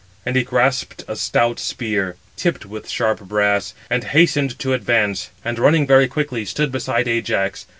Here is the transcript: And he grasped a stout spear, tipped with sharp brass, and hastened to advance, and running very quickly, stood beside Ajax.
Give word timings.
And 0.25 0.35
he 0.35 0.41
grasped 0.41 1.03
a 1.07 1.15
stout 1.15 1.59
spear, 1.59 2.15
tipped 2.35 2.65
with 2.65 2.89
sharp 2.89 3.19
brass, 3.19 3.75
and 3.87 4.03
hastened 4.03 4.57
to 4.57 4.73
advance, 4.73 5.29
and 5.45 5.59
running 5.59 5.85
very 5.85 6.07
quickly, 6.07 6.43
stood 6.43 6.71
beside 6.71 7.07
Ajax. 7.07 7.67